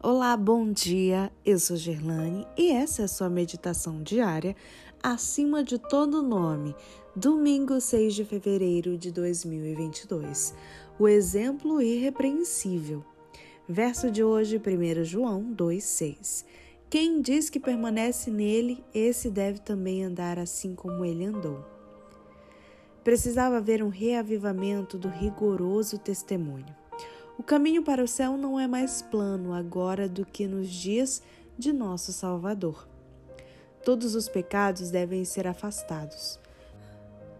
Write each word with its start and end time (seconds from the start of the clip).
Olá, 0.00 0.36
bom 0.36 0.70
dia. 0.70 1.28
Eu 1.44 1.58
sou 1.58 1.76
Gerlane 1.76 2.46
e 2.56 2.70
essa 2.70 3.02
é 3.02 3.04
a 3.04 3.08
sua 3.08 3.28
meditação 3.28 4.00
diária 4.00 4.54
acima 5.02 5.64
de 5.64 5.76
todo 5.76 6.22
nome, 6.22 6.72
domingo 7.16 7.80
6 7.80 8.14
de 8.14 8.24
fevereiro 8.24 8.96
de 8.96 9.10
2022. 9.10 10.54
O 11.00 11.08
exemplo 11.08 11.82
irrepreensível. 11.82 13.04
Verso 13.68 14.08
de 14.08 14.22
hoje, 14.22 14.56
1 14.56 15.02
João 15.02 15.42
2:6. 15.52 16.44
Quem 16.88 17.20
diz 17.20 17.50
que 17.50 17.58
permanece 17.58 18.30
nele, 18.30 18.84
esse 18.94 19.28
deve 19.28 19.58
também 19.58 20.04
andar 20.04 20.38
assim 20.38 20.76
como 20.76 21.04
ele 21.04 21.24
andou. 21.24 21.66
Precisava 23.02 23.56
haver 23.56 23.82
um 23.82 23.88
reavivamento 23.88 24.96
do 24.96 25.08
rigoroso 25.08 25.98
testemunho. 25.98 26.77
O 27.38 27.42
caminho 27.44 27.84
para 27.84 28.02
o 28.02 28.08
céu 28.08 28.36
não 28.36 28.58
é 28.58 28.66
mais 28.66 29.00
plano 29.00 29.54
agora 29.54 30.08
do 30.08 30.26
que 30.26 30.48
nos 30.48 30.68
dias 30.68 31.22
de 31.56 31.72
nosso 31.72 32.12
Salvador. 32.12 32.88
Todos 33.84 34.16
os 34.16 34.28
pecados 34.28 34.90
devem 34.90 35.24
ser 35.24 35.46
afastados. 35.46 36.36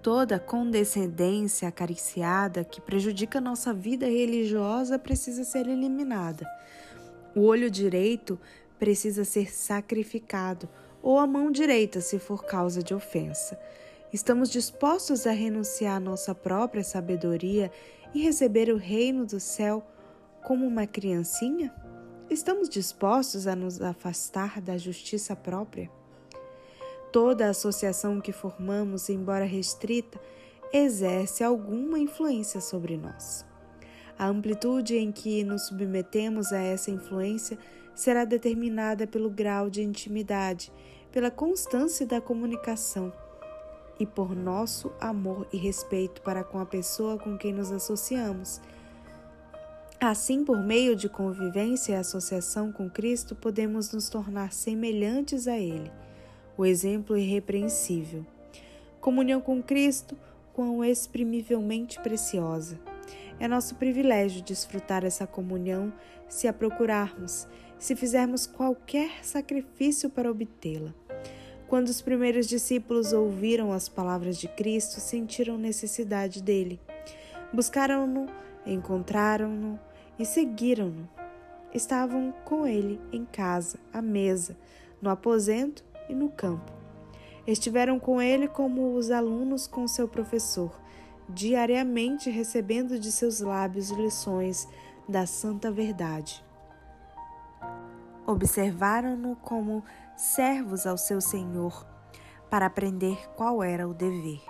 Toda 0.00 0.38
condescendência 0.38 1.66
acariciada 1.66 2.62
que 2.62 2.80
prejudica 2.80 3.40
nossa 3.40 3.74
vida 3.74 4.06
religiosa 4.06 5.00
precisa 5.00 5.42
ser 5.42 5.66
eliminada. 5.66 6.46
O 7.34 7.40
olho 7.40 7.68
direito 7.68 8.38
precisa 8.78 9.24
ser 9.24 9.52
sacrificado, 9.52 10.68
ou 11.02 11.18
a 11.18 11.26
mão 11.26 11.50
direita, 11.50 12.00
se 12.00 12.20
for 12.20 12.44
causa 12.44 12.84
de 12.84 12.94
ofensa. 12.94 13.58
Estamos 14.12 14.48
dispostos 14.48 15.26
a 15.26 15.32
renunciar 15.32 15.96
à 15.96 16.00
nossa 16.00 16.34
própria 16.34 16.84
sabedoria 16.84 17.70
e 18.14 18.20
receber 18.22 18.70
o 18.70 18.76
reino 18.76 19.26
do 19.26 19.38
céu 19.38 19.86
como 20.44 20.66
uma 20.66 20.86
criancinha? 20.86 21.74
Estamos 22.30 22.68
dispostos 22.68 23.46
a 23.46 23.54
nos 23.54 23.80
afastar 23.80 24.60
da 24.60 24.76
justiça 24.76 25.34
própria? 25.34 25.90
Toda 27.12 27.48
associação 27.48 28.20
que 28.20 28.32
formamos, 28.32 29.08
embora 29.08 29.44
restrita, 29.44 30.20
exerce 30.72 31.42
alguma 31.42 31.98
influência 31.98 32.60
sobre 32.60 32.96
nós. 32.96 33.46
A 34.18 34.26
amplitude 34.26 34.96
em 34.96 35.10
que 35.10 35.44
nos 35.44 35.68
submetemos 35.68 36.52
a 36.52 36.58
essa 36.58 36.90
influência 36.90 37.58
será 37.94 38.24
determinada 38.24 39.06
pelo 39.06 39.30
grau 39.30 39.70
de 39.70 39.82
intimidade, 39.82 40.72
pela 41.10 41.30
constância 41.30 42.06
da 42.06 42.20
comunicação 42.20 43.12
e 43.98 44.06
por 44.06 44.34
nosso 44.34 44.92
amor 45.00 45.46
e 45.52 45.56
respeito 45.56 46.22
para 46.22 46.44
com 46.44 46.58
a 46.58 46.66
pessoa 46.66 47.18
com 47.18 47.36
quem 47.36 47.52
nos 47.52 47.72
associamos. 47.72 48.60
Assim, 50.00 50.44
por 50.44 50.62
meio 50.62 50.94
de 50.94 51.08
convivência 51.08 51.92
e 51.92 51.96
associação 51.96 52.70
com 52.70 52.88
Cristo, 52.88 53.34
podemos 53.34 53.92
nos 53.92 54.08
tornar 54.08 54.52
semelhantes 54.52 55.48
a 55.48 55.58
Ele, 55.58 55.90
o 56.56 56.64
exemplo 56.64 57.16
irrepreensível. 57.16 58.24
Comunhão 59.00 59.40
com 59.40 59.60
Cristo, 59.60 60.16
quão 60.52 60.84
exprimivelmente 60.84 62.00
preciosa. 62.00 62.78
É 63.40 63.48
nosso 63.48 63.74
privilégio 63.74 64.42
desfrutar 64.42 65.04
essa 65.04 65.26
comunhão 65.26 65.92
se 66.28 66.46
a 66.46 66.52
procurarmos, 66.52 67.48
se 67.78 67.96
fizermos 67.96 68.46
qualquer 68.46 69.24
sacrifício 69.24 70.10
para 70.10 70.30
obtê-la. 70.30 70.94
Quando 71.68 71.88
os 71.88 72.00
primeiros 72.00 72.48
discípulos 72.48 73.12
ouviram 73.12 73.72
as 73.72 73.90
palavras 73.90 74.38
de 74.38 74.48
Cristo, 74.48 75.00
sentiram 75.00 75.58
necessidade 75.58 76.42
dele. 76.42 76.80
Buscaram-no, 77.52 78.26
encontraram-no 78.64 79.78
e 80.18 80.24
seguiram-no. 80.24 81.06
Estavam 81.74 82.32
com 82.42 82.66
ele 82.66 82.98
em 83.12 83.26
casa, 83.26 83.78
à 83.92 84.00
mesa, 84.00 84.56
no 85.02 85.10
aposento 85.10 85.84
e 86.08 86.14
no 86.14 86.30
campo. 86.30 86.72
Estiveram 87.46 88.00
com 88.00 88.20
ele 88.20 88.48
como 88.48 88.94
os 88.94 89.10
alunos 89.10 89.66
com 89.66 89.86
seu 89.86 90.08
professor, 90.08 90.74
diariamente 91.28 92.30
recebendo 92.30 92.98
de 92.98 93.12
seus 93.12 93.40
lábios 93.40 93.90
lições 93.90 94.66
da 95.06 95.26
santa 95.26 95.70
verdade. 95.70 96.42
Observaram-no 98.28 99.36
como 99.36 99.82
servos 100.14 100.86
ao 100.86 100.98
seu 100.98 101.18
senhor, 101.18 101.86
para 102.50 102.66
aprender 102.66 103.16
qual 103.34 103.62
era 103.62 103.88
o 103.88 103.94
dever. 103.94 104.42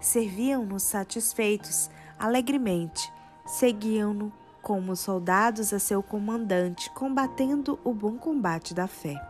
Serviam-no 0.00 0.80
satisfeitos, 0.80 1.90
alegremente, 2.18 3.12
seguiam-no 3.44 4.32
como 4.62 4.96
soldados 4.96 5.74
a 5.74 5.78
seu 5.78 6.02
comandante, 6.02 6.88
combatendo 6.94 7.78
o 7.84 7.92
bom 7.92 8.16
combate 8.16 8.72
da 8.72 8.86
fé. 8.86 9.20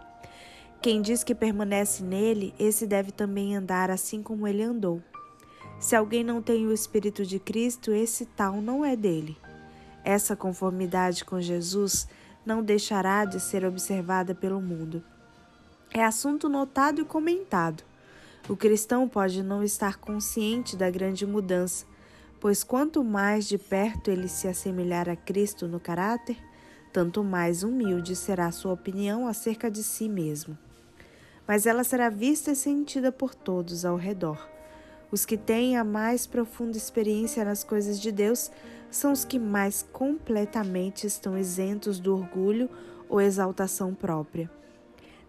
Quem 0.81 1.03
diz 1.03 1.25
que 1.25 1.35
permanece 1.35 2.05
nele, 2.05 2.55
esse 2.57 2.87
deve 2.87 3.11
também 3.11 3.57
andar 3.57 3.91
assim 3.91 4.23
como 4.23 4.47
ele 4.47 4.63
andou. 4.63 5.03
Se 5.81 5.97
alguém 5.97 6.23
não 6.23 6.41
tem 6.41 6.65
o 6.65 6.73
Espírito 6.73 7.27
de 7.27 7.41
Cristo, 7.41 7.91
esse 7.91 8.25
tal 8.25 8.61
não 8.61 8.85
é 8.85 8.95
dele. 8.95 9.37
Essa 10.05 10.37
conformidade 10.37 11.25
com 11.25 11.41
Jesus 11.41 12.07
não 12.45 12.63
deixará 12.63 13.25
de 13.25 13.41
ser 13.41 13.65
observada 13.65 14.35
pelo 14.35 14.61
mundo. 14.61 15.03
É 15.93 16.05
assunto 16.05 16.49
notado 16.49 17.01
e 17.01 17.05
comentado. 17.05 17.83
O 18.49 18.57
cristão 18.57 19.09
pode 19.09 19.43
não 19.43 19.63
estar 19.63 19.97
consciente 19.97 20.77
da 20.77 20.91
grande 20.91 21.27
mudança, 21.27 21.87
pois 22.41 22.63
quanto 22.63 23.03
mais 23.03 23.49
de 23.49 23.57
perto 23.57 24.11
ele 24.11 24.29
se 24.29 24.47
assemelhar 24.47 25.09
a 25.09 25.17
Cristo 25.17 25.67
no 25.67 25.81
caráter, 25.81 26.37
tanto 26.93 27.25
mais 27.25 27.63
humilde 27.63 28.15
será 28.15 28.51
sua 28.53 28.73
opinião 28.73 29.27
acerca 29.27 29.71
de 29.71 29.83
si 29.83 30.09
mesmo. 30.09 30.57
Mas 31.47 31.67
ela 31.67 31.85
será 31.85 32.11
vista 32.11 32.53
e 32.53 32.57
sentida 32.57 33.11
por 33.11 33.35
todos 33.35 33.85
ao 33.85 33.97
redor. 33.97 34.54
Os 35.11 35.25
que 35.25 35.37
têm 35.37 35.77
a 35.77 35.85
mais 35.85 36.27
profunda 36.27 36.77
experiência 36.77 37.45
nas 37.45 37.63
coisas 37.63 38.01
de 38.01 38.11
Deus 38.11 38.51
são 38.91 39.13
os 39.13 39.25
que 39.25 39.39
mais 39.39 39.87
completamente 39.93 41.07
estão 41.07 41.39
isentos 41.39 41.99
do 41.99 42.15
orgulho 42.15 42.69
ou 43.09 43.21
exaltação 43.21 43.95
própria. 43.95 44.51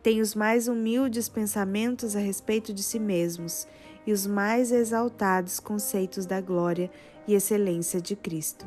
Têm 0.01 0.21
os 0.21 0.35
mais 0.35 0.67
humildes 0.67 1.27
pensamentos 1.27 2.15
a 2.15 2.19
respeito 2.19 2.73
de 2.73 2.83
si 2.83 2.99
mesmos 2.99 3.67
e 4.05 4.13
os 4.13 4.27
mais 4.27 4.71
exaltados 4.71 5.59
conceitos 5.59 6.25
da 6.25 6.39
glória 6.39 6.91
e 7.27 7.33
excelência 7.33 7.99
de 7.99 8.15
Cristo. 8.15 8.65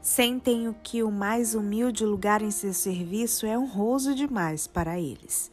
Sentem 0.00 0.68
o 0.68 0.74
que 0.82 1.02
o 1.02 1.10
mais 1.10 1.54
humilde 1.54 2.04
lugar 2.04 2.42
em 2.42 2.50
seu 2.50 2.72
serviço 2.72 3.46
é 3.46 3.58
honroso 3.58 4.14
demais 4.14 4.66
para 4.66 4.98
eles. 4.98 5.50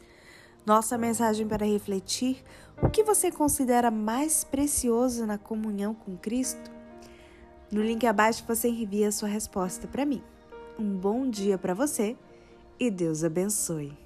Nossa 0.64 0.96
mensagem 0.96 1.46
para 1.46 1.66
refletir: 1.66 2.42
o 2.82 2.90
que 2.90 3.04
você 3.04 3.30
considera 3.30 3.90
mais 3.90 4.42
precioso 4.42 5.24
na 5.24 5.38
comunhão 5.38 5.94
com 5.94 6.16
Cristo? 6.16 6.70
No 7.70 7.80
link 7.80 8.04
abaixo 8.06 8.44
você 8.46 8.68
envia 8.68 9.08
a 9.08 9.12
sua 9.12 9.28
resposta 9.28 9.86
para 9.86 10.04
mim. 10.04 10.22
Um 10.78 10.96
bom 10.96 11.30
dia 11.30 11.56
para 11.56 11.74
você 11.74 12.16
e 12.78 12.90
Deus 12.90 13.22
abençoe. 13.22 14.01